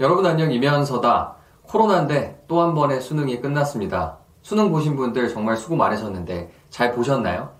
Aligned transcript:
여러분 0.00 0.24
안녕 0.26 0.52
이면서다. 0.52 1.34
코로나인데 1.62 2.44
또 2.46 2.62
한 2.62 2.74
번의 2.74 3.00
수능이 3.00 3.40
끝났습니다. 3.40 4.18
수능 4.42 4.70
보신 4.70 4.96
분들 4.96 5.28
정말 5.28 5.56
수고 5.56 5.76
많으셨는데 5.76 6.50
잘 6.70 6.92
보셨나요? 6.92 7.50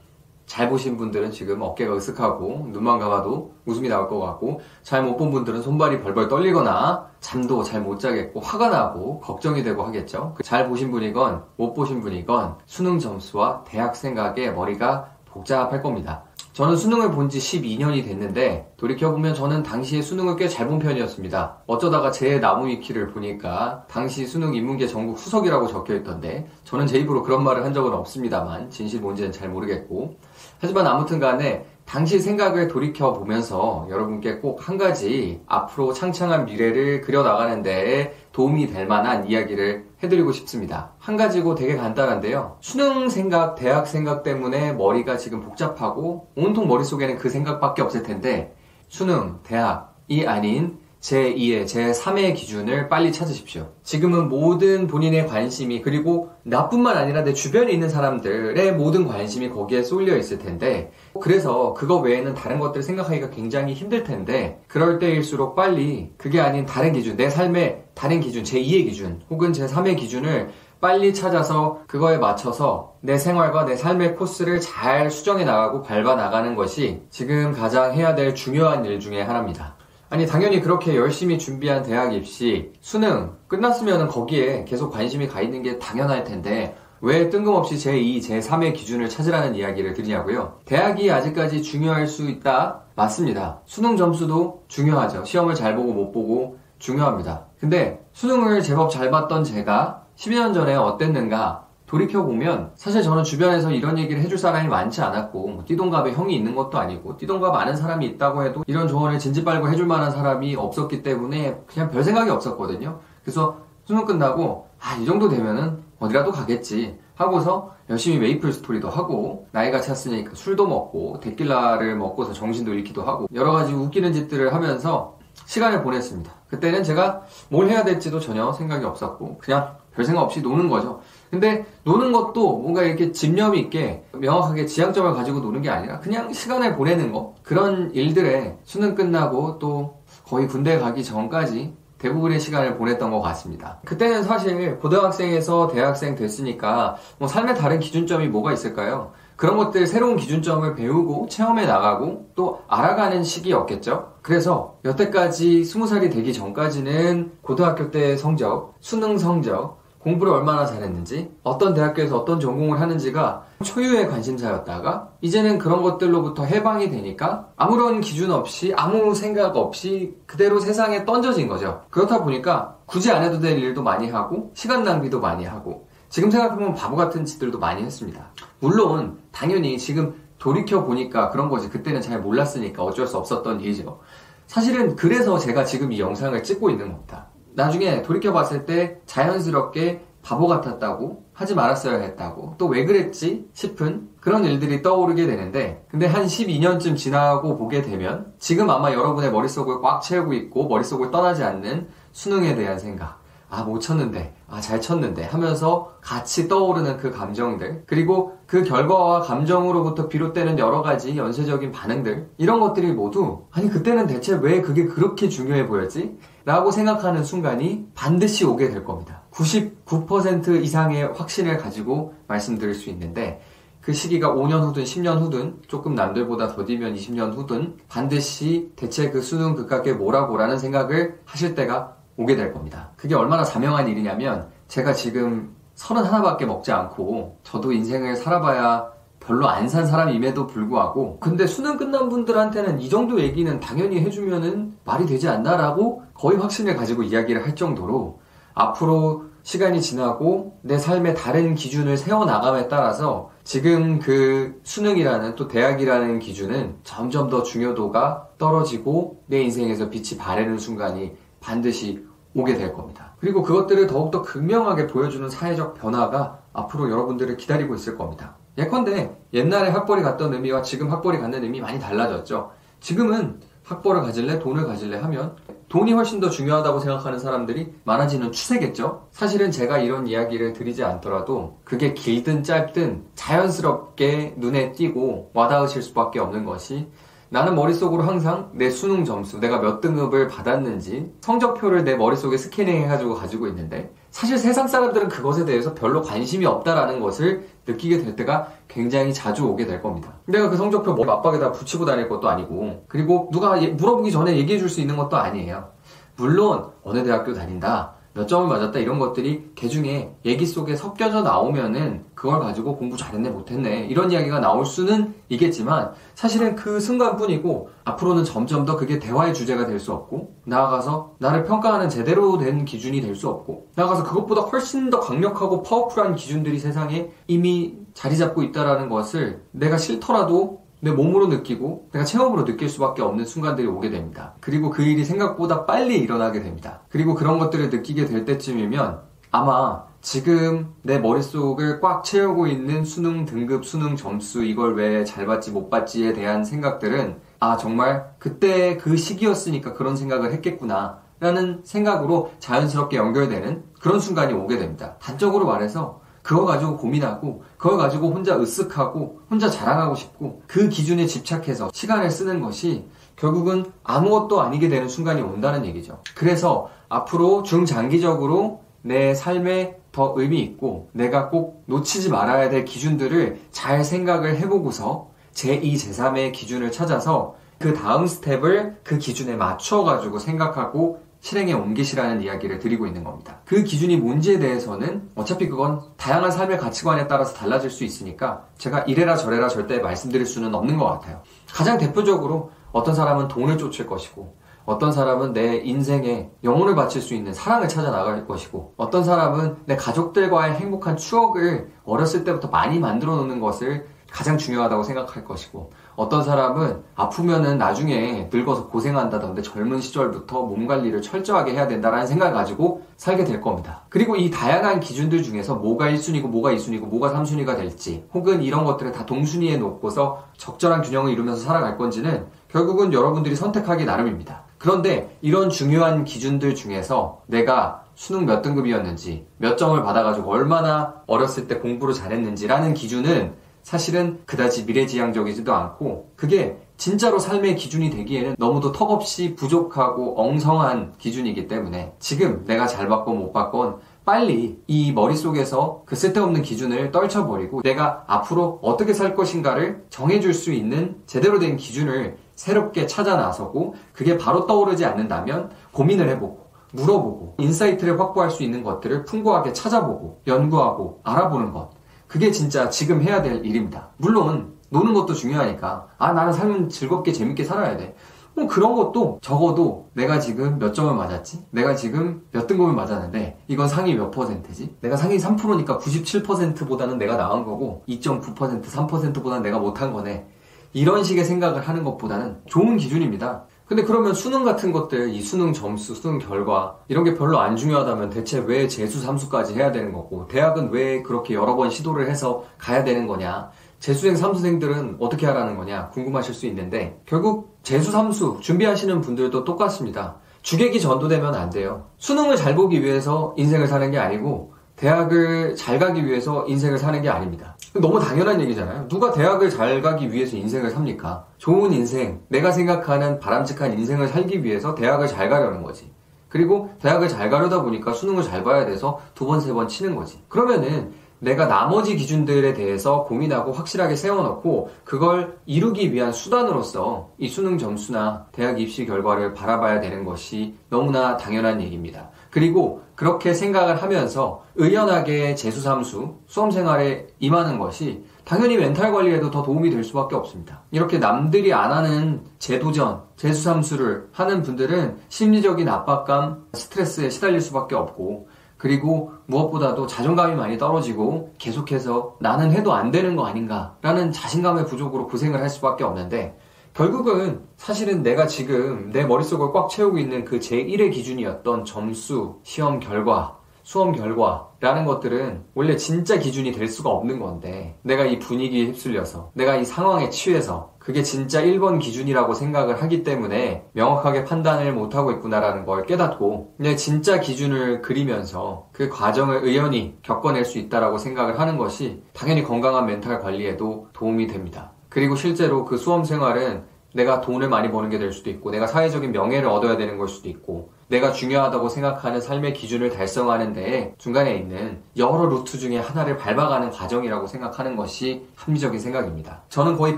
잘 0.46 0.70
보신 0.70 0.96
분들은 0.96 1.30
지금 1.32 1.60
어깨가 1.60 1.94
으쓱하고 1.96 2.70
눈만 2.70 2.98
감아도 3.00 3.52
웃음이 3.66 3.88
나올 3.88 4.08
것 4.08 4.18
같고 4.20 4.60
잘 4.82 5.02
못 5.02 5.16
본 5.18 5.30
분들은 5.30 5.60
손발이 5.62 6.00
벌벌 6.00 6.28
떨리거나 6.28 7.08
잠도 7.20 7.62
잘 7.64 7.82
못 7.82 7.98
자겠고 7.98 8.40
화가 8.40 8.70
나고 8.70 9.20
걱정이 9.20 9.62
되고 9.62 9.82
하겠죠. 9.82 10.36
잘 10.42 10.68
보신 10.68 10.90
분이건 10.90 11.44
못 11.56 11.74
보신 11.74 12.00
분이건 12.00 12.56
수능 12.64 12.98
점수와 12.98 13.64
대학 13.66 13.94
생각에 13.96 14.50
머리가 14.52 15.10
복잡할 15.26 15.82
겁니다. 15.82 16.22
저는 16.58 16.76
수능을 16.76 17.12
본 17.12 17.28
지 17.28 17.38
12년이 17.38 18.04
됐는데 18.04 18.72
돌이켜보면 18.78 19.34
저는 19.34 19.62
당시에 19.62 20.02
수능을 20.02 20.34
꽤 20.34 20.48
잘 20.48 20.66
본 20.66 20.80
편이었습니다. 20.80 21.58
어쩌다가 21.68 22.10
제 22.10 22.40
나무 22.40 22.66
위키를 22.66 23.12
보니까 23.12 23.84
당시 23.88 24.26
수능 24.26 24.56
인문계 24.56 24.88
전국 24.88 25.20
수석이라고 25.20 25.68
적혀 25.68 25.94
있던데 25.94 26.48
저는 26.64 26.88
제 26.88 26.98
입으로 26.98 27.22
그런 27.22 27.44
말을 27.44 27.64
한 27.64 27.72
적은 27.72 27.92
없습니다만 27.92 28.70
진실 28.70 29.00
뭔지는 29.00 29.30
잘 29.30 29.48
모르겠고 29.50 30.16
하지만 30.58 30.88
아무튼 30.88 31.20
간에 31.20 31.64
당시 31.88 32.20
생각을 32.20 32.68
돌이켜 32.68 33.14
보면서 33.14 33.86
여러분께 33.88 34.40
꼭 34.40 34.58
한 34.68 34.76
가지 34.76 35.40
앞으로 35.46 35.94
창창한 35.94 36.44
미래를 36.44 37.00
그려나가는 37.00 37.62
데 37.62 38.14
도움이 38.32 38.66
될 38.66 38.86
만한 38.86 39.26
이야기를 39.26 39.86
해드리고 40.02 40.32
싶습니다. 40.32 40.92
한 40.98 41.16
가지고 41.16 41.54
되게 41.54 41.76
간단한데요. 41.76 42.58
수능 42.60 43.08
생각, 43.08 43.54
대학 43.54 43.86
생각 43.86 44.22
때문에 44.22 44.74
머리가 44.74 45.16
지금 45.16 45.40
복잡하고 45.40 46.28
온통 46.36 46.68
머릿속에는 46.68 47.16
그 47.16 47.30
생각밖에 47.30 47.80
없을 47.80 48.02
텐데 48.02 48.54
수능, 48.88 49.38
대학이 49.42 50.26
아닌 50.26 50.78
제2의, 51.00 51.64
제3의 51.64 52.34
기준을 52.34 52.88
빨리 52.88 53.12
찾으십시오. 53.12 53.72
지금은 53.82 54.28
모든 54.28 54.86
본인의 54.86 55.26
관심이, 55.28 55.80
그리고 55.80 56.30
나뿐만 56.42 56.96
아니라 56.96 57.22
내 57.22 57.32
주변에 57.32 57.72
있는 57.72 57.88
사람들의 57.88 58.74
모든 58.74 59.06
관심이 59.06 59.48
거기에 59.48 59.82
쏠려 59.82 60.16
있을 60.16 60.38
텐데, 60.38 60.90
그래서 61.20 61.72
그거 61.74 61.96
외에는 61.98 62.34
다른 62.34 62.58
것들 62.58 62.82
생각하기가 62.82 63.30
굉장히 63.30 63.74
힘들 63.74 64.02
텐데, 64.02 64.60
그럴 64.66 64.98
때일수록 64.98 65.54
빨리 65.54 66.10
그게 66.16 66.40
아닌 66.40 66.66
다른 66.66 66.92
기준, 66.92 67.16
내 67.16 67.30
삶의 67.30 67.84
다른 67.94 68.20
기준, 68.20 68.42
제2의 68.42 68.84
기준, 68.84 69.22
혹은 69.30 69.52
제3의 69.52 69.96
기준을 69.96 70.50
빨리 70.80 71.12
찾아서 71.12 71.80
그거에 71.88 72.18
맞춰서 72.18 72.94
내 73.00 73.18
생활과 73.18 73.64
내 73.64 73.76
삶의 73.76 74.14
코스를 74.14 74.60
잘 74.60 75.10
수정해 75.10 75.44
나가고 75.44 75.82
밟아 75.82 76.14
나가는 76.14 76.54
것이 76.54 77.02
지금 77.10 77.52
가장 77.52 77.94
해야 77.94 78.14
될 78.14 78.34
중요한 78.34 78.84
일 78.84 79.00
중에 79.00 79.22
하나입니다. 79.22 79.77
아니 80.10 80.26
당연히 80.26 80.60
그렇게 80.60 80.96
열심히 80.96 81.38
준비한 81.38 81.82
대학 81.82 82.14
입시 82.14 82.72
수능 82.80 83.36
끝났으면 83.46 84.08
거기에 84.08 84.64
계속 84.64 84.90
관심이 84.90 85.28
가 85.28 85.42
있는 85.42 85.62
게 85.62 85.78
당연할 85.78 86.24
텐데 86.24 86.76
왜 87.00 87.28
뜬금없이 87.28 87.76
제2, 87.76 88.18
제3의 88.18 88.74
기준을 88.74 89.08
찾으라는 89.08 89.54
이야기를 89.54 89.94
드리냐고요. 89.94 90.58
대학이 90.64 91.10
아직까지 91.10 91.62
중요할 91.62 92.08
수 92.08 92.28
있다? 92.28 92.82
맞습니다. 92.96 93.60
수능 93.66 93.96
점수도 93.96 94.64
중요하죠. 94.66 95.24
시험을 95.24 95.54
잘 95.54 95.76
보고 95.76 95.92
못 95.92 96.10
보고 96.10 96.58
중요합니다. 96.78 97.46
근데 97.60 98.04
수능을 98.14 98.62
제법 98.62 98.90
잘 98.90 99.10
봤던 99.10 99.44
제가 99.44 100.06
12년 100.16 100.54
전에 100.54 100.74
어땠는가 100.74 101.67
돌이켜보면 101.88 102.72
사실 102.76 103.02
저는 103.02 103.24
주변에서 103.24 103.72
이런 103.72 103.98
얘기를 103.98 104.22
해줄 104.22 104.38
사람이 104.38 104.68
많지 104.68 105.00
않았고 105.02 105.48
뭐 105.48 105.64
띠동갑에 105.66 106.12
형이 106.12 106.36
있는 106.36 106.54
것도 106.54 106.78
아니고 106.78 107.16
띠동갑 107.16 107.54
아는 107.54 107.74
사람이 107.76 108.06
있다고 108.06 108.44
해도 108.44 108.62
이런 108.66 108.86
조언을 108.86 109.18
진지 109.18 109.42
빨고 109.44 109.68
해줄 109.68 109.86
만한 109.86 110.10
사람이 110.10 110.54
없었기 110.54 111.02
때문에 111.02 111.60
그냥 111.66 111.90
별 111.90 112.04
생각이 112.04 112.30
없었거든요. 112.30 113.00
그래서 113.22 113.58
수능 113.84 114.04
끝나고 114.04 114.68
아 114.80 114.96
이 115.00 115.06
정도 115.06 115.28
되면은 115.28 115.82
어디라도 115.98 116.30
가겠지 116.30 116.98
하고서 117.14 117.72
열심히 117.90 118.18
메이플 118.18 118.52
스토리도 118.52 118.88
하고 118.90 119.48
나이가 119.50 119.80
찼으니까 119.80 120.32
술도 120.34 120.68
먹고 120.68 121.18
데킬라를 121.20 121.96
먹고서 121.96 122.32
정신도 122.32 122.74
잃기도 122.74 123.02
하고 123.02 123.26
여러 123.34 123.50
가지 123.52 123.72
웃기는 123.72 124.12
짓들을 124.12 124.54
하면서 124.54 125.16
시간을 125.46 125.82
보냈습니다. 125.82 126.30
그때는 126.48 126.84
제가 126.84 127.22
뭘 127.48 127.68
해야 127.68 127.82
될지도 127.82 128.20
전혀 128.20 128.52
생각이 128.52 128.84
없었고 128.84 129.38
그냥 129.38 129.76
별 129.94 130.04
생각 130.04 130.22
없이 130.22 130.42
노는 130.42 130.68
거죠. 130.68 131.00
근데 131.30 131.66
노는 131.84 132.12
것도 132.12 132.58
뭔가 132.58 132.82
이렇게 132.82 133.12
집념이 133.12 133.58
있게 133.60 134.04
명확하게 134.12 134.66
지향점을 134.66 135.12
가지고 135.14 135.40
노는 135.40 135.62
게 135.62 135.70
아니라 135.70 136.00
그냥 136.00 136.32
시간을 136.32 136.76
보내는 136.76 137.12
거. 137.12 137.34
그런 137.42 137.90
일들에 137.94 138.56
수능 138.64 138.94
끝나고 138.94 139.58
또 139.58 139.98
거의 140.24 140.46
군대 140.48 140.78
가기 140.78 141.04
전까지 141.04 141.74
대부분의 141.98 142.40
시간을 142.40 142.76
보냈던 142.76 143.10
것 143.10 143.20
같습니다. 143.20 143.80
그때는 143.84 144.22
사실 144.22 144.78
고등학생에서 144.78 145.68
대학생 145.68 146.14
됐으니까 146.14 146.96
뭐 147.18 147.28
삶의 147.28 147.56
다른 147.56 147.80
기준점이 147.80 148.28
뭐가 148.28 148.52
있을까요? 148.52 149.12
그런 149.36 149.56
것들 149.56 149.86
새로운 149.86 150.16
기준점을 150.16 150.74
배우고 150.74 151.28
체험해 151.28 151.66
나가고 151.66 152.30
또 152.34 152.60
알아가는 152.66 153.22
시기였겠죠. 153.22 154.14
그래서 154.22 154.78
여태까지 154.84 155.64
스무 155.64 155.86
살이 155.86 156.10
되기 156.10 156.32
전까지는 156.32 157.32
고등학교 157.42 157.90
때 157.90 158.16
성적, 158.16 158.74
수능 158.80 159.16
성적, 159.16 159.78
공부를 159.98 160.32
얼마나 160.32 160.64
잘했는지, 160.64 161.30
어떤 161.42 161.74
대학교에서 161.74 162.18
어떤 162.18 162.40
전공을 162.40 162.80
하는지가 162.80 163.44
초유의 163.62 164.08
관심사였다가, 164.08 165.10
이제는 165.20 165.58
그런 165.58 165.82
것들로부터 165.82 166.44
해방이 166.44 166.90
되니까 166.90 167.48
아무런 167.56 168.00
기준 168.00 168.30
없이, 168.30 168.72
아무 168.76 169.14
생각 169.14 169.56
없이 169.56 170.16
그대로 170.26 170.60
세상에 170.60 171.04
던져진 171.04 171.48
거죠. 171.48 171.82
그렇다 171.90 172.22
보니까 172.22 172.76
굳이 172.86 173.10
안 173.10 173.22
해도 173.22 173.40
될 173.40 173.58
일도 173.58 173.82
많이 173.82 174.08
하고, 174.08 174.52
시간 174.54 174.84
낭비도 174.84 175.20
많이 175.20 175.44
하고, 175.44 175.88
지금 176.08 176.30
생각해보면 176.30 176.74
바보 176.74 176.96
같은 176.96 177.24
짓들도 177.24 177.58
많이 177.58 177.82
했습니다. 177.82 178.32
물론, 178.60 179.18
당연히 179.32 179.78
지금 179.78 180.14
돌이켜보니까 180.38 181.30
그런 181.30 181.48
거지. 181.48 181.68
그때는 181.68 182.00
잘 182.00 182.20
몰랐으니까 182.20 182.82
어쩔 182.82 183.06
수 183.06 183.18
없었던 183.18 183.60
일이죠. 183.60 184.00
사실은 184.46 184.96
그래서 184.96 185.38
제가 185.38 185.64
지금 185.64 185.92
이 185.92 186.00
영상을 186.00 186.42
찍고 186.42 186.70
있는 186.70 186.92
겁니다. 186.92 187.26
나중에 187.58 188.02
돌이켜봤을 188.02 188.66
때 188.66 189.00
자연스럽게 189.04 190.04
바보 190.22 190.46
같았다고 190.46 191.24
하지 191.32 191.56
말았어야 191.56 191.98
했다고 191.98 192.54
또 192.56 192.68
왜 192.68 192.84
그랬지 192.84 193.48
싶은 193.52 194.10
그런 194.20 194.44
일들이 194.44 194.80
떠오르게 194.80 195.26
되는데 195.26 195.84
근데 195.90 196.06
한 196.06 196.26
12년쯤 196.26 196.96
지나고 196.96 197.56
보게 197.56 197.82
되면 197.82 198.32
지금 198.38 198.70
아마 198.70 198.92
여러분의 198.92 199.32
머릿속을 199.32 199.80
꽉 199.80 200.00
채우고 200.02 200.34
있고 200.34 200.68
머릿속을 200.68 201.10
떠나지 201.10 201.42
않는 201.42 201.88
수능에 202.12 202.54
대한 202.54 202.78
생각 202.78 203.18
아, 203.50 203.62
못 203.62 203.80
쳤는데, 203.80 204.34
아, 204.46 204.60
잘 204.60 204.78
쳤는데 204.78 205.24
하면서 205.24 205.94
같이 206.02 206.48
떠오르는 206.48 206.98
그 206.98 207.10
감정들, 207.10 207.84
그리고 207.86 208.36
그 208.46 208.62
결과와 208.62 209.22
감정으로부터 209.22 210.08
비롯되는 210.08 210.58
여러 210.58 210.82
가지 210.82 211.16
연쇄적인 211.16 211.72
반응들, 211.72 212.28
이런 212.36 212.60
것들이 212.60 212.92
모두, 212.92 213.46
아니, 213.50 213.70
그때는 213.70 214.06
대체 214.06 214.34
왜 214.34 214.60
그게 214.60 214.84
그렇게 214.84 215.30
중요해 215.30 215.66
보였지? 215.66 216.18
라고 216.48 216.70
생각하는 216.70 217.24
순간이 217.24 217.88
반드시 217.94 218.46
오게 218.46 218.70
될 218.70 218.82
겁니다. 218.82 219.20
99% 219.32 220.64
이상의 220.64 221.12
확신을 221.12 221.58
가지고 221.58 222.14
말씀드릴 222.26 222.74
수 222.74 222.88
있는데, 222.88 223.42
그 223.82 223.92
시기가 223.92 224.32
5년 224.32 224.62
후든 224.62 224.84
10년 224.84 225.20
후든 225.20 225.58
조금 225.68 225.94
남들보다 225.94 226.48
더디면 226.54 226.94
20년 226.94 227.34
후든 227.36 227.76
반드시 227.90 228.72
대체 228.76 229.10
그 229.10 229.20
수능 229.20 229.56
그깟게 229.56 229.92
뭐라고라는 229.92 230.58
생각을 230.58 231.20
하실 231.26 231.54
때가 231.54 231.96
오게 232.16 232.34
될 232.34 232.54
겁니다. 232.54 232.92
그게 232.96 233.14
얼마나 233.14 233.44
자명한 233.44 233.86
일이냐면 233.86 234.48
제가 234.68 234.94
지금 234.94 235.54
서른 235.74 236.02
하나밖에 236.02 236.46
먹지 236.46 236.72
않고 236.72 237.40
저도 237.42 237.72
인생을 237.72 238.16
살아봐야 238.16 238.90
별로 239.28 239.46
안 239.46 239.68
산 239.68 239.86
사람임에도 239.86 240.46
불구하고 240.46 241.18
근데 241.20 241.46
수능 241.46 241.76
끝난 241.76 242.08
분들한테는 242.08 242.80
이 242.80 242.88
정도 242.88 243.20
얘기는 243.20 243.60
당연히 243.60 244.00
해주면은 244.00 244.78
말이 244.86 245.04
되지 245.04 245.28
않나라고 245.28 246.04
거의 246.14 246.38
확신을 246.38 246.74
가지고 246.74 247.02
이야기를 247.02 247.44
할 247.44 247.54
정도로 247.54 248.20
앞으로 248.54 249.24
시간이 249.42 249.82
지나고 249.82 250.58
내 250.62 250.78
삶의 250.78 251.14
다른 251.14 251.54
기준을 251.54 251.98
세워나감에 251.98 252.68
따라서 252.68 253.30
지금 253.44 253.98
그 253.98 254.58
수능이라는 254.64 255.34
또 255.34 255.46
대학이라는 255.46 256.20
기준은 256.20 256.76
점점 256.82 257.28
더 257.28 257.42
중요도가 257.42 258.28
떨어지고 258.38 259.22
내 259.26 259.42
인생에서 259.42 259.90
빛이 259.90 260.18
바래는 260.18 260.58
순간이 260.58 261.12
반드시 261.40 262.02
오게 262.34 262.56
될 262.56 262.72
겁니다. 262.72 263.12
그리고 263.20 263.42
그것들을 263.42 263.86
더욱더 263.88 264.22
극명하게 264.22 264.86
보여주는 264.86 265.28
사회적 265.28 265.74
변화가 265.74 266.38
앞으로 266.54 266.90
여러분들을 266.90 267.36
기다리고 267.36 267.74
있을 267.74 267.98
겁니다. 267.98 268.37
예컨대 268.58 269.16
옛날에 269.32 269.70
학벌이 269.70 270.02
갔던 270.02 270.34
의미와 270.34 270.62
지금 270.62 270.90
학벌이 270.90 271.18
갖는 271.18 271.44
의미 271.44 271.60
많이 271.60 271.78
달라졌죠. 271.78 272.50
지금은 272.80 273.40
학벌을 273.64 274.02
가질래, 274.02 274.38
돈을 274.40 274.66
가질래 274.66 274.98
하면 274.98 275.36
돈이 275.68 275.92
훨씬 275.92 276.20
더 276.20 276.30
중요하다고 276.30 276.80
생각하는 276.80 277.18
사람들이 277.18 277.74
많아지는 277.84 278.32
추세겠죠? 278.32 279.08
사실은 279.10 279.50
제가 279.50 279.78
이런 279.78 280.06
이야기를 280.06 280.54
드리지 280.54 280.82
않더라도 280.82 281.58
그게 281.64 281.92
길든 281.92 282.42
짧든 282.42 283.04
자연스럽게 283.14 284.34
눈에 284.38 284.72
띄고 284.72 285.30
와닿으실 285.34 285.82
수밖에 285.82 286.18
없는 286.18 286.46
것이 286.46 286.88
나는 287.30 287.54
머릿속으로 287.54 288.04
항상 288.04 288.50
내 288.54 288.70
수능 288.70 289.04
점수, 289.04 289.38
내가 289.38 289.60
몇 289.60 289.82
등급을 289.82 290.28
받았는지 290.28 291.12
성적표를 291.20 291.84
내 291.84 291.94
머릿속에 291.94 292.38
스캐닝해가지고 292.38 293.16
가지고 293.16 293.46
있는데 293.48 293.92
사실 294.10 294.38
세상 294.38 294.66
사람들은 294.66 295.08
그것에 295.08 295.44
대해서 295.44 295.74
별로 295.74 296.00
관심이 296.00 296.46
없다라는 296.46 297.00
것을 297.00 297.46
느끼게 297.68 297.98
될 298.02 298.16
때가 298.16 298.48
굉장히 298.66 299.12
자주 299.12 299.46
오게 299.46 299.66
될 299.66 299.82
겁니다. 299.82 300.14
내가 300.26 300.48
그 300.48 300.56
성적표 300.56 300.94
머리 300.94 301.06
맞박에다 301.06 301.52
붙이고 301.52 301.84
다닐 301.84 302.08
것도 302.08 302.28
아니고 302.28 302.84
그리고 302.88 303.28
누가 303.30 303.56
물어보기 303.56 304.10
전에 304.10 304.36
얘기해 304.36 304.58
줄 304.58 304.68
수 304.68 304.80
있는 304.80 304.96
것도 304.96 305.16
아니에요. 305.16 305.68
물론 306.16 306.70
어느 306.82 307.02
대학교 307.04 307.32
다닌다. 307.34 307.94
몇 308.14 308.26
점을 308.26 308.48
맞았다 308.48 308.78
이런 308.80 308.98
것들이 308.98 309.50
개중에 309.54 310.10
얘기 310.24 310.46
속에 310.46 310.74
섞여져 310.76 311.22
나오면은 311.22 312.04
그걸 312.14 312.40
가지고 312.40 312.76
공부 312.76 312.96
잘했네 312.96 313.30
못했네 313.30 313.86
이런 313.86 314.10
이야기가 314.10 314.40
나올 314.40 314.64
수는 314.66 315.14
있겠지만 315.28 315.92
사실은 316.14 316.56
그 316.56 316.80
순간뿐이고 316.80 317.70
앞으로는 317.84 318.24
점점 318.24 318.64
더 318.64 318.76
그게 318.76 318.98
대화의 318.98 319.34
주제가 319.34 319.66
될 319.66 319.78
수 319.78 319.92
없고 319.92 320.34
나아가서 320.44 321.14
나를 321.18 321.44
평가하는 321.44 321.88
제대로 321.88 322.38
된 322.38 322.64
기준이 322.64 323.00
될 323.00 323.14
수 323.14 323.28
없고 323.28 323.68
나아가서 323.76 324.02
그것보다 324.04 324.42
훨씬 324.42 324.90
더 324.90 324.98
강력하고 325.00 325.62
파워풀한 325.62 326.16
기준들이 326.16 326.58
세상에 326.58 327.10
이미 327.28 327.76
자리 327.94 328.16
잡고 328.16 328.42
있다라는 328.42 328.88
것을 328.88 329.42
내가 329.52 329.76
싫더라도 329.78 330.67
내 330.80 330.90
몸으로 330.92 331.26
느끼고 331.26 331.88
내가 331.92 332.04
체험으로 332.04 332.44
느낄 332.44 332.68
수밖에 332.68 333.02
없는 333.02 333.24
순간들이 333.24 333.66
오게 333.66 333.90
됩니다. 333.90 334.34
그리고 334.40 334.70
그 334.70 334.82
일이 334.82 335.04
생각보다 335.04 335.66
빨리 335.66 335.98
일어나게 335.98 336.40
됩니다. 336.40 336.80
그리고 336.88 337.14
그런 337.14 337.38
것들을 337.38 337.70
느끼게 337.70 338.06
될 338.06 338.24
때쯤이면 338.24 339.00
아마 339.30 339.84
지금 340.00 340.74
내 340.82 340.98
머릿속을 340.98 341.80
꽉 341.80 342.04
채우고 342.04 342.46
있는 342.46 342.84
수능 342.84 343.24
등급, 343.24 343.66
수능 343.66 343.96
점수, 343.96 344.44
이걸 344.44 344.74
왜 344.76 345.04
잘 345.04 345.26
받지, 345.26 345.50
못 345.50 345.68
받지에 345.70 346.12
대한 346.12 346.44
생각들은 346.44 347.16
아, 347.40 347.56
정말 347.56 348.10
그때 348.18 348.76
그 348.76 348.96
시기였으니까 348.96 349.74
그런 349.74 349.96
생각을 349.96 350.32
했겠구나. 350.32 351.00
라는 351.20 351.62
생각으로 351.64 352.30
자연스럽게 352.38 352.96
연결되는 352.96 353.64
그런 353.80 353.98
순간이 353.98 354.32
오게 354.32 354.56
됩니다. 354.58 354.94
단적으로 355.02 355.46
말해서 355.46 356.00
그거 356.28 356.44
가지고 356.44 356.76
고민하고 356.76 357.42
그걸 357.56 357.78
가지고 357.78 358.10
혼자 358.10 358.36
으쓱하고 358.36 359.14
혼자 359.30 359.48
자랑하고 359.48 359.94
싶고 359.94 360.42
그 360.46 360.68
기준에 360.68 361.06
집착해서 361.06 361.70
시간을 361.72 362.10
쓰는 362.10 362.42
것이 362.42 362.84
결국은 363.16 363.64
아무것도 363.82 364.42
아니게 364.42 364.68
되는 364.68 364.90
순간이 364.90 365.22
온다는 365.22 365.64
얘기죠. 365.64 366.02
그래서 366.14 366.68
앞으로 366.90 367.44
중장기적으로 367.44 368.60
내 368.82 369.14
삶에 369.14 369.78
더 369.90 370.12
의미 370.18 370.40
있고 370.40 370.90
내가 370.92 371.30
꼭 371.30 371.62
놓치지 371.64 372.10
말아야 372.10 372.50
될 372.50 372.66
기준들을 372.66 373.40
잘 373.50 373.82
생각을 373.82 374.36
해보고서 374.36 375.08
제2, 375.32 375.62
제3의 375.76 376.32
기준을 376.32 376.72
찾아서 376.72 377.36
그 377.58 377.72
다음 377.72 378.06
스텝을 378.06 378.80
그 378.84 378.98
기준에 378.98 379.34
맞춰가지고 379.34 380.18
생각하고 380.18 381.00
실행에 381.20 381.52
옮기시라는 381.52 382.22
이야기를 382.22 382.58
드리고 382.58 382.86
있는 382.86 383.04
겁니다. 383.04 383.40
그 383.44 383.64
기준이 383.64 383.96
뭔지에 383.96 384.38
대해서는 384.38 385.10
어차피 385.14 385.48
그건 385.48 385.82
다양한 385.96 386.30
삶의 386.30 386.58
가치관에 386.58 387.08
따라서 387.08 387.34
달라질 387.34 387.70
수 387.70 387.84
있으니까 387.84 388.44
제가 388.56 388.80
이래라 388.80 389.16
저래라 389.16 389.48
절대 389.48 389.78
말씀드릴 389.78 390.26
수는 390.26 390.54
없는 390.54 390.78
것 390.78 390.86
같아요. 390.86 391.22
가장 391.52 391.76
대표적으로 391.78 392.52
어떤 392.72 392.94
사람은 392.94 393.28
돈을 393.28 393.58
쫓을 393.58 393.86
것이고 393.86 394.36
어떤 394.64 394.92
사람은 394.92 395.32
내 395.32 395.56
인생에 395.56 396.30
영혼을 396.44 396.74
바칠 396.74 397.00
수 397.00 397.14
있는 397.14 397.32
사랑을 397.32 397.68
찾아 397.68 397.90
나갈 397.90 398.26
것이고 398.26 398.74
어떤 398.76 399.02
사람은 399.02 399.56
내 399.64 399.76
가족들과의 399.76 400.56
행복한 400.56 400.96
추억을 400.98 401.72
어렸을 401.84 402.22
때부터 402.22 402.48
많이 402.48 402.78
만들어 402.78 403.16
놓는 403.16 403.40
것을 403.40 403.88
가장 404.10 404.36
중요하다고 404.36 404.82
생각할 404.82 405.24
것이고 405.24 405.70
어떤 405.98 406.22
사람은 406.22 406.84
아프면은 406.94 407.58
나중에 407.58 408.28
늙어서 408.32 408.68
고생한다던데 408.68 409.42
젊은 409.42 409.80
시절부터 409.80 410.42
몸 410.42 410.68
관리를 410.68 411.02
철저하게 411.02 411.54
해야 411.54 411.66
된다라는 411.66 412.06
생각을 412.06 412.34
가지고 412.34 412.82
살게 412.96 413.24
될 413.24 413.40
겁니다. 413.40 413.82
그리고 413.88 414.14
이 414.14 414.30
다양한 414.30 414.78
기준들 414.78 415.24
중에서 415.24 415.56
뭐가 415.56 415.90
1순위고 415.90 416.28
뭐가 416.28 416.52
2순위고 416.52 416.86
뭐가 416.86 417.12
3순위가 417.12 417.56
될지 417.56 418.04
혹은 418.14 418.44
이런 418.44 418.64
것들을 418.64 418.92
다 418.92 419.06
동순위에 419.06 419.56
놓고서 419.56 420.22
적절한 420.36 420.82
균형을 420.82 421.10
이루면서 421.10 421.42
살아갈 421.42 421.76
건지는 421.76 422.26
결국은 422.46 422.92
여러분들이 422.92 423.34
선택하기 423.34 423.84
나름입니다. 423.84 424.44
그런데 424.56 425.18
이런 425.20 425.50
중요한 425.50 426.04
기준들 426.04 426.54
중에서 426.54 427.22
내가 427.26 427.82
수능 427.96 428.24
몇 428.24 428.42
등급이었는지 428.42 429.26
몇 429.38 429.56
점을 429.58 429.82
받아가지고 429.82 430.30
얼마나 430.30 430.94
어렸을 431.08 431.48
때 431.48 431.58
공부를 431.58 431.92
잘했는지라는 431.92 432.74
기준은 432.74 433.47
사실은 433.62 434.20
그다지 434.26 434.64
미래지향적이지도 434.64 435.54
않고 435.54 436.12
그게 436.16 436.58
진짜로 436.76 437.18
삶의 437.18 437.56
기준이 437.56 437.90
되기에는 437.90 438.36
너무도 438.38 438.72
턱없이 438.72 439.34
부족하고 439.34 440.20
엉성한 440.20 440.94
기준이기 440.98 441.48
때문에 441.48 441.94
지금 441.98 442.44
내가 442.46 442.66
잘 442.66 442.88
받건 442.88 443.18
못 443.18 443.32
받건 443.32 443.80
빨리 444.04 444.62
이 444.66 444.92
머릿속에서 444.92 445.82
그 445.84 445.94
쓸데없는 445.94 446.40
기준을 446.42 446.92
떨쳐버리고 446.92 447.60
내가 447.62 448.04
앞으로 448.06 448.58
어떻게 448.62 448.94
살 448.94 449.14
것인가를 449.14 449.84
정해줄 449.90 450.32
수 450.32 450.52
있는 450.52 450.96
제대로 451.04 451.38
된 451.38 451.56
기준을 451.56 452.16
새롭게 452.34 452.86
찾아 452.86 453.16
나서고 453.16 453.74
그게 453.92 454.16
바로 454.16 454.46
떠오르지 454.46 454.86
않는다면 454.86 455.50
고민을 455.72 456.08
해보고 456.10 456.48
물어보고 456.72 457.34
insight를 457.38 457.98
확보할 457.98 458.30
수 458.30 458.42
있는 458.42 458.62
것들을 458.62 459.04
풍부하게 459.04 459.52
찾아보고 459.52 460.22
연구하고 460.26 461.00
알아보는 461.02 461.52
것 461.52 461.70
그게 462.08 462.32
진짜 462.32 462.68
지금 462.70 463.02
해야 463.02 463.22
될 463.22 463.44
일입니다. 463.44 463.90
물론 463.98 464.54
노는 464.70 464.94
것도 464.94 465.14
중요하니까 465.14 465.86
아 465.98 466.12
나는 466.12 466.32
삶은 466.32 466.68
즐겁게 466.70 467.12
재밌게 467.12 467.44
살아야 467.44 467.76
돼. 467.76 467.94
뭐 468.34 468.46
그런 468.46 468.74
것도 468.74 469.18
적어도 469.20 469.88
내가 469.94 470.20
지금 470.20 470.58
몇 470.58 470.72
점을 470.72 470.92
맞았지? 470.94 471.46
내가 471.50 471.74
지금 471.74 472.22
몇 472.30 472.46
등급을 472.46 472.72
맞았는데 472.72 473.38
이건 473.48 473.68
상위 473.68 473.94
몇 473.94 474.10
퍼센트지? 474.10 474.76
내가 474.80 474.96
상위 474.96 475.18
3%니까 475.18 475.78
97%보다는 475.78 476.98
내가 476.98 477.16
나은 477.16 477.44
거고 477.44 477.82
2.9% 477.88 478.64
3%보다는 478.64 479.42
내가 479.42 479.58
못한 479.58 479.92
거네. 479.92 480.26
이런 480.72 481.02
식의 481.02 481.24
생각을 481.24 481.66
하는 481.66 481.82
것보다는 481.82 482.38
좋은 482.46 482.76
기준입니다. 482.76 483.44
근데 483.68 483.82
그러면 483.82 484.14
수능 484.14 484.44
같은 484.44 484.72
것들, 484.72 485.10
이 485.10 485.20
수능 485.20 485.52
점수, 485.52 485.94
수능 485.94 486.18
결과, 486.18 486.78
이런 486.88 487.04
게 487.04 487.14
별로 487.14 487.38
안 487.38 487.54
중요하다면 487.54 488.08
대체 488.08 488.38
왜 488.38 488.66
재수, 488.66 488.98
삼수까지 488.98 489.52
해야 489.54 489.72
되는 489.72 489.92
거고, 489.92 490.26
대학은 490.26 490.70
왜 490.70 491.02
그렇게 491.02 491.34
여러 491.34 491.54
번 491.54 491.68
시도를 491.68 492.08
해서 492.08 492.44
가야 492.56 492.82
되는 492.82 493.06
거냐, 493.06 493.50
재수생, 493.78 494.16
삼수생들은 494.16 494.96
어떻게 495.00 495.26
하라는 495.26 495.58
거냐, 495.58 495.90
궁금하실 495.90 496.32
수 496.32 496.46
있는데, 496.46 496.98
결국 497.04 497.58
재수, 497.62 497.90
삼수 497.90 498.38
준비하시는 498.40 499.02
분들도 499.02 499.44
똑같습니다. 499.44 500.16
주객이 500.40 500.80
전도되면 500.80 501.34
안 501.34 501.50
돼요. 501.50 501.88
수능을 501.98 502.36
잘 502.36 502.54
보기 502.54 502.82
위해서 502.82 503.34
인생을 503.36 503.68
사는 503.68 503.90
게 503.90 503.98
아니고, 503.98 504.54
대학을 504.78 505.56
잘 505.56 505.78
가기 505.80 506.06
위해서 506.06 506.46
인생을 506.46 506.78
사는 506.78 507.02
게 507.02 507.08
아닙니다. 507.08 507.56
너무 507.74 507.98
당연한 508.00 508.40
얘기잖아요. 508.40 508.86
누가 508.88 509.12
대학을 509.12 509.50
잘 509.50 509.82
가기 509.82 510.12
위해서 510.12 510.36
인생을 510.36 510.70
삽니까? 510.70 511.26
좋은 511.38 511.72
인생, 511.72 512.20
내가 512.28 512.52
생각하는 512.52 513.18
바람직한 513.18 513.72
인생을 513.76 514.06
살기 514.08 514.44
위해서 514.44 514.76
대학을 514.76 515.08
잘 515.08 515.28
가려는 515.28 515.64
거지. 515.64 515.90
그리고 516.28 516.70
대학을 516.80 517.08
잘 517.08 517.28
가려다 517.28 517.62
보니까 517.62 517.92
수능을 517.92 518.22
잘 518.22 518.44
봐야 518.44 518.66
돼서 518.66 519.00
두 519.14 519.26
번, 519.26 519.40
세 519.40 519.52
번 519.52 519.66
치는 519.66 519.96
거지. 519.96 520.22
그러면은 520.28 520.92
내가 521.20 521.46
나머지 521.46 521.96
기준들에 521.96 522.54
대해서 522.54 523.02
고민하고 523.02 523.50
확실하게 523.50 523.96
세워놓고 523.96 524.70
그걸 524.84 525.38
이루기 525.46 525.92
위한 525.92 526.12
수단으로서 526.12 527.10
이 527.18 527.26
수능 527.28 527.58
점수나 527.58 528.26
대학 528.30 528.60
입시 528.60 528.86
결과를 528.86 529.34
바라봐야 529.34 529.80
되는 529.80 530.04
것이 530.04 530.54
너무나 530.70 531.16
당연한 531.16 531.60
얘기입니다. 531.60 532.10
그리고 532.30 532.82
그렇게 532.94 533.32
생각을 533.32 533.82
하면서 533.82 534.44
의연하게 534.56 535.34
재수삼수, 535.34 536.16
수험 536.26 536.50
생활에 536.50 537.06
임하는 537.20 537.58
것이 537.58 538.04
당연히 538.24 538.56
멘탈 538.56 538.92
관리에도 538.92 539.30
더 539.30 539.42
도움이 539.42 539.70
될 539.70 539.84
수밖에 539.84 540.16
없습니다. 540.16 540.62
이렇게 540.70 540.98
남들이 540.98 541.54
안 541.54 541.72
하는 541.72 542.22
재도전, 542.38 543.02
재수삼수를 543.16 544.08
하는 544.12 544.42
분들은 544.42 544.98
심리적인 545.08 545.68
압박감, 545.68 546.46
스트레스에 546.52 547.08
시달릴 547.08 547.40
수밖에 547.40 547.74
없고 547.74 548.28
그리고 548.58 549.12
무엇보다도 549.26 549.86
자존감이 549.86 550.34
많이 550.34 550.58
떨어지고 550.58 551.32
계속해서 551.38 552.16
나는 552.20 552.50
해도 552.50 552.72
안 552.72 552.90
되는 552.90 553.14
거 553.14 553.24
아닌가라는 553.24 554.10
자신감의 554.12 554.66
부족으로 554.66 555.06
고생을 555.06 555.40
할 555.40 555.48
수밖에 555.48 555.84
없는데 555.84 556.36
결국은 556.78 557.40
사실은 557.56 558.04
내가 558.04 558.28
지금 558.28 558.92
내 558.92 559.04
머릿속을 559.04 559.50
꽉 559.52 559.68
채우고 559.68 559.98
있는 559.98 560.24
그 560.24 560.38
제1의 560.38 560.92
기준이었던 560.92 561.64
점수, 561.64 562.36
시험 562.44 562.78
결과, 562.78 563.36
수험 563.64 563.90
결과라는 563.90 564.84
것들은 564.84 565.42
원래 565.54 565.74
진짜 565.74 566.20
기준이 566.20 566.52
될 566.52 566.68
수가 566.68 566.90
없는 566.90 567.18
건데 567.18 567.76
내가 567.82 568.04
이 568.04 568.20
분위기에 568.20 568.66
휩쓸려서 568.66 569.32
내가 569.34 569.56
이 569.56 569.64
상황에 569.64 570.08
취해서 570.10 570.72
그게 570.78 571.02
진짜 571.02 571.42
1번 571.42 571.80
기준이라고 571.80 572.32
생각을 572.34 572.80
하기 572.80 573.02
때문에 573.02 573.66
명확하게 573.72 574.24
판단을 574.24 574.72
못하고 574.72 575.10
있구나라는 575.10 575.64
걸 575.64 575.84
깨닫고 575.84 576.54
내 576.58 576.76
진짜 576.76 577.18
기준을 577.18 577.82
그리면서 577.82 578.68
그 578.70 578.88
과정을 578.88 579.40
의연히 579.42 579.96
겪어낼 580.02 580.44
수 580.44 580.58
있다라고 580.58 580.98
생각을 580.98 581.40
하는 581.40 581.58
것이 581.58 582.04
당연히 582.14 582.44
건강한 582.44 582.86
멘탈 582.86 583.18
관리에도 583.18 583.88
도움이 583.94 584.28
됩니다. 584.28 584.77
그리고 584.88 585.16
실제로 585.16 585.64
그 585.64 585.76
수험 585.76 586.04
생활은 586.04 586.64
내가 586.94 587.20
돈을 587.20 587.48
많이 587.48 587.70
버는 587.70 587.90
게 587.90 587.98
될 587.98 588.12
수도 588.12 588.30
있고, 588.30 588.50
내가 588.50 588.66
사회적인 588.66 589.12
명예를 589.12 589.48
얻어야 589.48 589.76
되는 589.76 589.98
걸 589.98 590.08
수도 590.08 590.28
있고, 590.30 590.70
내가 590.88 591.12
중요하다고 591.12 591.68
생각하는 591.68 592.18
삶의 592.18 592.54
기준을 592.54 592.88
달성하는 592.88 593.52
데에 593.52 593.92
중간에 593.98 594.34
있는 594.36 594.80
여러 594.96 595.26
루트 595.26 595.58
중에 595.58 595.76
하나를 595.78 596.16
밟아가는 596.16 596.70
과정이라고 596.70 597.26
생각하는 597.26 597.76
것이 597.76 598.26
합리적인 598.36 598.80
생각입니다. 598.80 599.42
저는 599.50 599.76
거의 599.76 599.96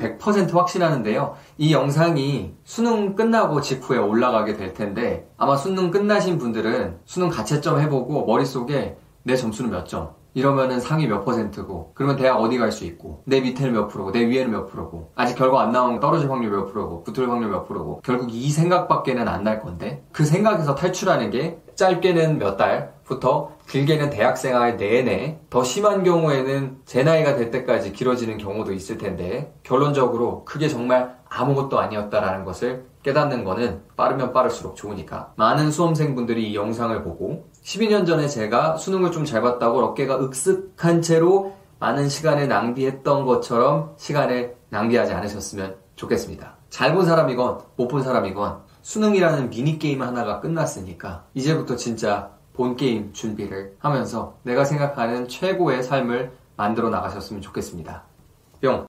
100% 0.00 0.52
확신하는데요. 0.52 1.36
이 1.58 1.72
영상이 1.72 2.54
수능 2.64 3.14
끝나고 3.14 3.60
직후에 3.60 3.98
올라가게 3.98 4.54
될 4.54 4.74
텐데 4.74 5.28
아마 5.36 5.56
수능 5.56 5.92
끝나신 5.92 6.38
분들은 6.38 6.98
수능 7.04 7.28
가채점 7.28 7.78
해보고 7.82 8.26
머릿속에 8.26 8.96
내 9.22 9.36
점수는 9.36 9.70
몇 9.70 9.86
점, 9.86 10.10
이러면은 10.34 10.80
상위 10.80 11.06
몇 11.06 11.24
퍼센트고 11.24 11.92
그러면 11.94 12.16
대학 12.16 12.40
어디 12.40 12.56
갈 12.58 12.70
수 12.70 12.84
있고 12.84 13.22
내 13.26 13.40
밑에는 13.40 13.72
몇 13.72 13.88
프로고 13.88 14.12
내 14.12 14.28
위에는 14.28 14.50
몇 14.50 14.66
프로고 14.66 15.10
아직 15.16 15.36
결과 15.36 15.62
안 15.62 15.72
나온 15.72 15.98
떨어질 16.00 16.30
확률 16.30 16.50
몇 16.50 16.66
프로고 16.66 17.02
붙을 17.02 17.28
확률 17.28 17.50
몇 17.50 17.66
프로고 17.66 18.00
결국 18.04 18.32
이 18.32 18.50
생각밖에는 18.50 19.26
안 19.26 19.42
날 19.42 19.60
건데 19.60 20.04
그 20.12 20.24
생각에서 20.24 20.74
탈출하는 20.74 21.30
게 21.30 21.58
짧게는 21.74 22.38
몇 22.38 22.56
달부터 22.58 23.52
길게는 23.68 24.10
대학생활 24.10 24.76
내내 24.76 25.38
더 25.48 25.64
심한 25.64 26.04
경우에는 26.04 26.78
제 26.84 27.02
나이가 27.02 27.36
될 27.36 27.50
때까지 27.50 27.92
길어지는 27.92 28.36
경우도 28.38 28.72
있을 28.72 28.98
텐데 28.98 29.54
결론적으로 29.62 30.44
그게 30.44 30.68
정말 30.68 31.16
아무것도 31.28 31.78
아니었다라는 31.78 32.44
것을 32.44 32.84
깨닫는 33.02 33.44
거는 33.44 33.80
빠르면 33.96 34.34
빠를수록 34.34 34.76
좋으니까. 34.76 35.32
많은 35.36 35.70
수험생분들이 35.70 36.50
이 36.50 36.54
영상을 36.54 37.02
보고 37.02 37.46
12년 37.62 38.06
전에 38.06 38.26
제가 38.28 38.76
수능을 38.76 39.12
좀 39.12 39.24
잘 39.24 39.42
봤다고 39.42 39.80
어깨가 39.84 40.16
익숙한 40.18 41.02
채로 41.02 41.54
많은 41.78 42.08
시간을 42.08 42.48
낭비했던 42.48 43.24
것처럼 43.26 43.94
시간을 43.96 44.56
낭비하지 44.70 45.12
않으셨으면 45.12 45.76
좋겠습니다. 45.96 46.56
잘 46.70 46.94
본 46.94 47.04
사람이건 47.06 47.58
못 47.76 47.88
본 47.88 48.02
사람이건 48.02 48.58
수능이라는 48.82 49.50
미니게임 49.50 50.00
하나가 50.02 50.40
끝났으니까 50.40 51.24
이제부터 51.34 51.76
진짜 51.76 52.30
본 52.54 52.76
게임 52.76 53.12
준비를 53.12 53.76
하면서 53.78 54.36
내가 54.42 54.64
생각하는 54.64 55.28
최고의 55.28 55.82
삶을 55.82 56.32
만들어 56.56 56.88
나가셨으면 56.90 57.42
좋겠습니다. 57.42 58.04
뿅! 58.62 58.78